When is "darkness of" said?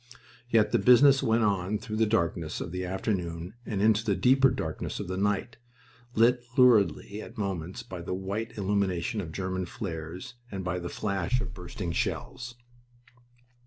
2.07-2.71, 4.49-5.07